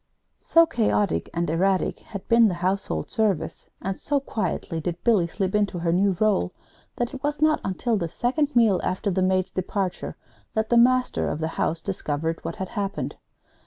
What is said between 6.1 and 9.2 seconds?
role, that it was not until the second meal after